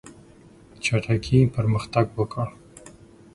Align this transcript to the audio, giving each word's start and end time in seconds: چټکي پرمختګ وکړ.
چټکي 0.85 1.39
پرمختګ 1.55 2.05
وکړ. 2.17 2.47